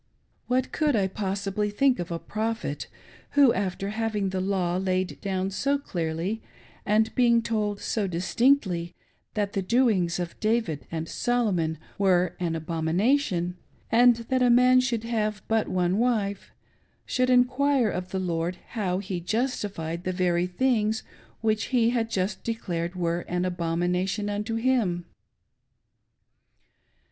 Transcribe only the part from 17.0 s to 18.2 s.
should enquire of the